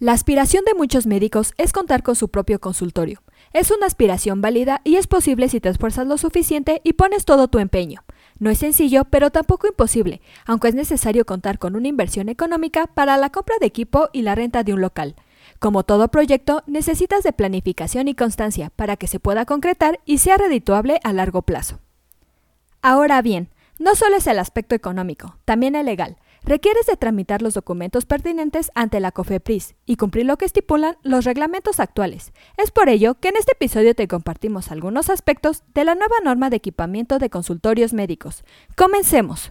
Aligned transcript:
La 0.00 0.12
aspiración 0.12 0.64
de 0.64 0.72
muchos 0.72 1.06
médicos 1.06 1.52
es 1.58 1.74
contar 1.74 2.02
con 2.02 2.16
su 2.16 2.30
propio 2.30 2.58
consultorio. 2.58 3.22
Es 3.52 3.70
una 3.70 3.84
aspiración 3.84 4.40
válida 4.40 4.80
y 4.82 4.96
es 4.96 5.06
posible 5.06 5.50
si 5.50 5.60
te 5.60 5.68
esfuerzas 5.68 6.06
lo 6.06 6.16
suficiente 6.16 6.80
y 6.84 6.94
pones 6.94 7.26
todo 7.26 7.48
tu 7.48 7.58
empeño. 7.58 8.02
No 8.38 8.48
es 8.48 8.56
sencillo, 8.56 9.04
pero 9.04 9.28
tampoco 9.28 9.66
imposible, 9.66 10.22
aunque 10.46 10.68
es 10.68 10.74
necesario 10.74 11.26
contar 11.26 11.58
con 11.58 11.76
una 11.76 11.88
inversión 11.88 12.30
económica 12.30 12.86
para 12.86 13.18
la 13.18 13.28
compra 13.28 13.56
de 13.60 13.66
equipo 13.66 14.08
y 14.14 14.22
la 14.22 14.34
renta 14.34 14.62
de 14.62 14.72
un 14.72 14.80
local. 14.80 15.16
Como 15.58 15.82
todo 15.82 16.08
proyecto, 16.08 16.62
necesitas 16.66 17.22
de 17.22 17.34
planificación 17.34 18.08
y 18.08 18.14
constancia 18.14 18.72
para 18.76 18.96
que 18.96 19.06
se 19.06 19.20
pueda 19.20 19.44
concretar 19.44 20.00
y 20.06 20.16
sea 20.16 20.38
redituable 20.38 20.98
a 21.04 21.12
largo 21.12 21.42
plazo. 21.42 21.78
Ahora 22.80 23.20
bien, 23.20 23.50
no 23.78 23.94
solo 23.94 24.16
es 24.16 24.26
el 24.26 24.38
aspecto 24.38 24.74
económico, 24.74 25.36
también 25.44 25.74
el 25.74 25.84
legal. 25.84 26.16
Requieres 26.44 26.86
de 26.86 26.96
tramitar 26.96 27.42
los 27.42 27.54
documentos 27.54 28.06
pertinentes 28.06 28.70
ante 28.74 29.00
la 29.00 29.12
COFEPRIS 29.12 29.74
y 29.86 29.96
cumplir 29.96 30.26
lo 30.26 30.36
que 30.36 30.46
estipulan 30.46 30.96
los 31.02 31.24
reglamentos 31.24 31.80
actuales. 31.80 32.32
Es 32.56 32.70
por 32.70 32.88
ello 32.88 33.14
que 33.14 33.28
en 33.28 33.36
este 33.36 33.52
episodio 33.52 33.94
te 33.94 34.08
compartimos 34.08 34.70
algunos 34.70 35.10
aspectos 35.10 35.64
de 35.74 35.84
la 35.84 35.94
nueva 35.94 36.16
norma 36.24 36.50
de 36.50 36.56
equipamiento 36.56 37.18
de 37.18 37.30
consultorios 37.30 37.92
médicos. 37.92 38.44
Comencemos. 38.76 39.50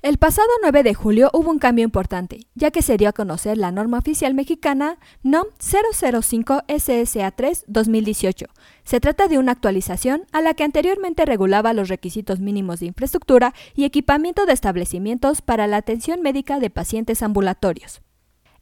El 0.00 0.16
pasado 0.16 0.46
9 0.62 0.84
de 0.84 0.94
julio 0.94 1.28
hubo 1.32 1.50
un 1.50 1.58
cambio 1.58 1.84
importante, 1.84 2.46
ya 2.54 2.70
que 2.70 2.82
se 2.82 2.96
dio 2.96 3.08
a 3.08 3.12
conocer 3.12 3.58
la 3.58 3.72
norma 3.72 3.98
oficial 3.98 4.32
mexicana 4.32 4.96
NOM 5.24 5.46
005 5.58 6.62
SSA3 6.68 7.64
2018. 7.66 8.46
Se 8.84 9.00
trata 9.00 9.26
de 9.26 9.38
una 9.38 9.50
actualización 9.50 10.22
a 10.30 10.40
la 10.40 10.54
que 10.54 10.62
anteriormente 10.62 11.24
regulaba 11.24 11.72
los 11.72 11.88
requisitos 11.88 12.38
mínimos 12.38 12.78
de 12.78 12.86
infraestructura 12.86 13.54
y 13.74 13.86
equipamiento 13.86 14.46
de 14.46 14.52
establecimientos 14.52 15.42
para 15.42 15.66
la 15.66 15.78
atención 15.78 16.22
médica 16.22 16.60
de 16.60 16.70
pacientes 16.70 17.20
ambulatorios. 17.20 18.00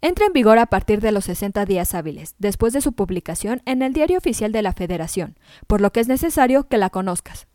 Entra 0.00 0.24
en 0.24 0.32
vigor 0.32 0.58
a 0.58 0.66
partir 0.66 1.02
de 1.02 1.12
los 1.12 1.26
60 1.26 1.66
días 1.66 1.94
hábiles, 1.94 2.34
después 2.38 2.72
de 2.72 2.80
su 2.80 2.94
publicación 2.94 3.60
en 3.66 3.82
el 3.82 3.92
Diario 3.92 4.16
Oficial 4.16 4.52
de 4.52 4.62
la 4.62 4.72
Federación, 4.72 5.38
por 5.66 5.82
lo 5.82 5.92
que 5.92 6.00
es 6.00 6.08
necesario 6.08 6.66
que 6.66 6.78
la 6.78 6.88
conozcas. 6.88 7.46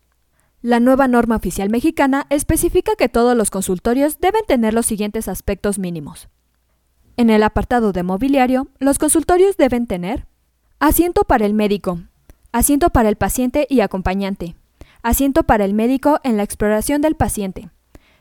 La 0.62 0.78
nueva 0.78 1.08
norma 1.08 1.34
oficial 1.34 1.70
mexicana 1.70 2.26
especifica 2.30 2.92
que 2.96 3.08
todos 3.08 3.36
los 3.36 3.50
consultorios 3.50 4.20
deben 4.20 4.42
tener 4.46 4.74
los 4.74 4.86
siguientes 4.86 5.26
aspectos 5.26 5.80
mínimos. 5.80 6.28
En 7.16 7.30
el 7.30 7.42
apartado 7.42 7.92
de 7.92 8.04
mobiliario, 8.04 8.68
los 8.78 8.98
consultorios 8.98 9.56
deben 9.56 9.88
tener 9.88 10.28
asiento 10.78 11.24
para 11.24 11.46
el 11.46 11.54
médico, 11.54 11.98
asiento 12.52 12.90
para 12.90 13.08
el 13.08 13.16
paciente 13.16 13.66
y 13.68 13.80
acompañante, 13.80 14.54
asiento 15.02 15.42
para 15.42 15.64
el 15.64 15.74
médico 15.74 16.20
en 16.22 16.36
la 16.36 16.44
exploración 16.44 17.02
del 17.02 17.16
paciente, 17.16 17.70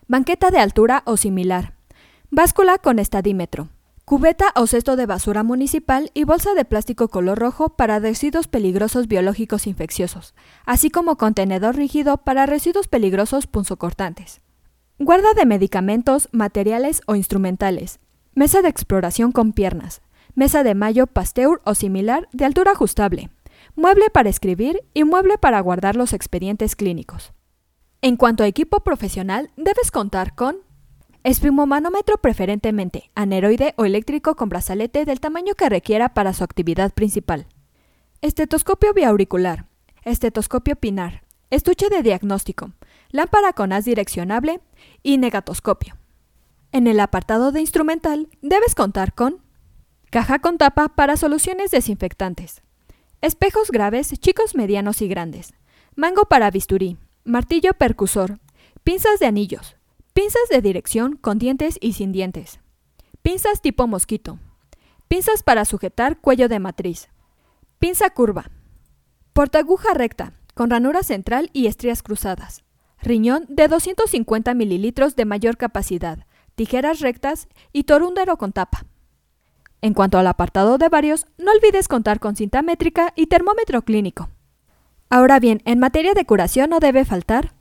banqueta 0.08 0.50
de 0.50 0.58
altura 0.58 1.03
o 1.05 1.17
similar, 1.17 1.76
báscula 2.31 2.80
con 2.80 2.98
estadímetro, 2.98 3.70
Cubeta 4.06 4.52
o 4.56 4.68
cesto 4.68 4.96
de 4.96 5.06
basura 5.06 5.44
municipal 5.44 6.12
y 6.14 6.26
bolsa 6.26 6.54
de 6.54 6.66
plástico 6.66 7.08
color 7.08 7.40
rojo 7.40 7.70
para 7.70 8.00
residuos 8.00 8.48
peligrosos 8.48 9.08
biológicos 9.08 9.68
infecciosos, 9.68 10.34
así 10.66 10.90
como 10.90 11.18
contenedor 11.18 11.76
rígido 11.76 12.18
para 12.18 12.46
residuos 12.46 12.88
peligrosos 12.88 13.48
punzocortantes. 13.48 14.42
Guarda 15.00 15.34
de 15.34 15.46
medicamentos, 15.46 16.30
materiales 16.32 17.02
o 17.08 17.16
instrumentales. 17.16 18.00
Mesa 18.36 18.62
de 18.62 18.70
exploración 18.70 19.32
con 19.32 19.54
piernas. 19.54 20.02
Mesa 20.36 20.64
de 20.64 20.76
mayo 20.76 21.08
Pasteur 21.08 21.61
o 21.64 21.73
similar 21.73 22.28
de 22.34 22.45
altura 22.45 22.72
ajustable. 22.72 23.30
Mueble 23.76 24.10
para 24.10 24.30
escribir 24.30 24.82
y 24.94 25.04
mueble 25.04 25.38
para 25.38 25.60
guardar 25.61 25.95
los 25.95 26.14
expedientes 26.14 26.76
clínicos. 26.76 27.34
En 28.02 28.17
cuanto 28.17 28.44
a 28.44 28.48
equipo 28.48 28.82
profesional, 28.82 29.52
debes 29.58 29.92
contar 29.92 30.36
con 30.36 30.58
Espimomanómetro 31.23 32.17
preferentemente 32.17 33.11
aneroide 33.14 33.76
o 33.77 33.86
eléctrico 33.86 34.36
con 34.36 34.49
brazalete 34.49 35.05
del 35.05 35.20
tamaño 35.20 35.54
que 35.54 35.70
requiera 35.70 36.15
para 36.15 36.33
su 36.33 36.43
actividad 36.43 36.92
principal. 36.93 37.45
Estetoscopio 38.21 38.92
biauricular, 38.95 39.67
estetoscopio 40.04 40.76
pinar, 40.76 41.21
estuche 41.52 41.89
de 41.89 42.02
diagnóstico, 42.02 42.71
lámpara 43.11 43.54
con 43.54 43.71
haz 43.71 43.86
direccionable 43.86 44.61
y 45.04 45.20
negatoscopio. 45.20 45.95
En 46.71 46.87
el 46.87 46.99
apartado 46.99 47.52
de 47.52 47.61
instrumental 47.61 48.27
debes 48.42 48.73
contar 48.73 49.14
con 49.14 49.43
caja 50.10 50.39
con 50.39 50.58
tapa 50.58 50.89
para 50.89 51.17
soluciones 51.17 51.70
desinfectantes, 51.70 52.64
espejos 53.21 53.70
graves, 53.70 54.10
chicos, 54.20 54.55
medianos 54.55 55.04
y 55.04 55.08
grandes, 55.08 55.54
mango 55.95 56.26
para 56.26 56.49
bisturí, 56.49 56.98
martillo 57.26 57.73
percusor, 57.73 58.39
pinzas 58.83 59.20
de 59.20 59.27
anillos, 59.27 59.76
Pinzas 60.14 60.49
de 60.49 60.61
dirección 60.61 61.16
con 61.16 61.39
dientes 61.39 61.77
y 61.80 61.94
sin 61.94 62.11
dientes. 62.11 62.60
Pinzas 63.22 63.61
tipo 63.61 63.88
mosquito. 63.88 64.39
Pinzas 65.08 65.42
para 65.42 65.64
sujetar 65.64 66.20
cuello 66.20 66.49
de 66.49 66.60
matriz. 66.60 67.08
Pinza 67.80 68.10
curva. 68.10 68.52
Portaguja 69.32 69.94
recta, 69.94 70.33
con 70.54 70.70
ranura 70.70 71.04
central 71.04 71.49
y 71.54 71.67
estrías 71.67 72.04
cruzadas. 72.04 72.66
Riñón 73.02 73.45
de 73.48 73.70
250 73.70 74.54
mililitros 74.54 75.16
de 75.16 75.23
mayor 75.23 75.55
capacidad. 75.55 76.26
Tijeras 76.55 76.99
rectas 76.99 77.48
y 77.72 77.83
torúndero 77.83 78.38
con 78.38 78.52
tapa. 78.52 78.86
En 79.80 79.93
cuanto 79.93 80.17
al 80.17 80.28
apartado 80.28 80.78
de 80.78 80.89
varios, 80.89 81.26
no 81.38 81.52
olvides 81.52 81.88
contar 81.88 82.20
con 82.20 82.36
cinta 82.36 82.61
métrica 82.61 83.14
y 83.16 83.28
termómetro 83.28 83.82
clínico. 83.83 84.30
Ahora 85.10 85.39
bien, 85.39 85.61
en 85.64 85.80
materia 85.80 86.14
de 86.14 86.26
curación 86.26 86.70
no 86.70 86.82
debe 86.82 87.05
faltar 87.05 87.54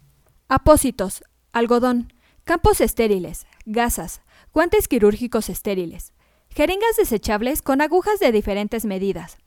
apósitos, 0.49 1.23
algodón, 1.53 2.13
campos 2.51 2.81
estériles, 2.81 3.47
gasas, 3.65 4.23
guantes 4.53 4.89
quirúrgicos 4.89 5.49
estériles, 5.49 6.13
jeringas 6.49 6.97
desechables 6.97 7.63
con 7.63 7.81
agujas 7.81 8.19
de 8.19 8.33
diferentes 8.33 8.85
medidas, 8.85 9.39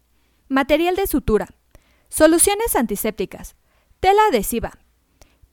material 0.48 0.96
de 0.96 1.06
sutura, 1.06 1.50
soluciones 2.08 2.78
antisépticas, 2.78 3.58
tela 4.00 4.22
adhesiva, 4.30 4.80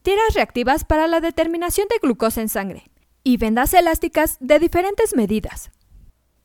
tiras 0.03 0.33
reactivas 0.35 0.85
para 0.85 1.09
la 1.09 1.19
determinación 1.19 1.89
de 1.89 1.99
glucosa 2.01 2.41
en 2.41 2.49
sangre 2.49 2.85
y 3.25 3.37
vendas 3.37 3.75
elásticas 3.75 4.37
de 4.39 4.61
diferentes 4.61 5.17
medidas. 5.17 5.73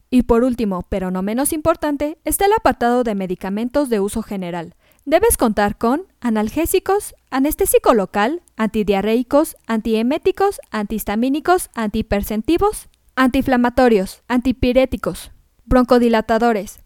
Y 0.09 0.23
por 0.23 0.43
último, 0.43 0.87
pero 0.89 1.11
no 1.11 1.21
menos 1.21 1.53
importante, 1.53 2.17
está 2.25 2.47
el 2.47 2.53
apartado 2.53 3.03
de 3.03 3.13
medicamentos 3.13 3.89
de 3.89 3.99
uso 3.99 4.23
general, 4.23 4.75
Debes 5.07 5.37
contar 5.37 5.77
con 5.77 6.07
analgésicos, 6.19 7.13
anestésico 7.29 7.93
local, 7.93 8.41
antidiarreicos, 8.57 9.55
antieméticos, 9.67 10.59
antihistamínicos, 10.71 11.69
antihipersentivos, 11.75 12.89
antiinflamatorios, 13.15 14.23
antipiréticos, 14.27 15.31
broncodilatadores, 15.65 16.79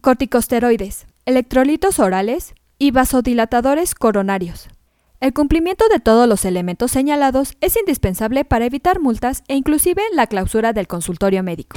corticosteroides, 0.00 1.06
electrolitos 1.26 1.98
orales 1.98 2.54
y 2.78 2.92
vasodilatadores 2.92 3.94
coronarios. 3.94 4.68
El 5.20 5.34
cumplimiento 5.34 5.84
de 5.90 6.00
todos 6.00 6.26
los 6.26 6.46
elementos 6.46 6.92
señalados 6.92 7.58
es 7.60 7.76
indispensable 7.76 8.46
para 8.46 8.64
evitar 8.64 9.00
multas 9.00 9.44
e 9.48 9.54
inclusive 9.54 10.02
la 10.14 10.28
clausura 10.28 10.72
del 10.72 10.86
consultorio 10.86 11.42
médico. 11.42 11.76